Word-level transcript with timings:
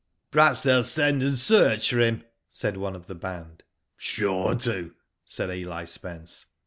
Perhaps 0.31 0.63
they 0.63 0.73
will 0.73 0.81
send 0.83 1.21
and 1.21 1.37
search 1.37 1.91
for 1.91 1.99
him," 1.99 2.23
said 2.49 2.75
one 2.75 2.95
of 2.95 3.05
the 3.05 3.13
band. 3.13 3.61
Sure 3.97 4.55
to," 4.55 4.95
said 5.25 5.51
Eli 5.51 5.83
Spence. 5.83 6.47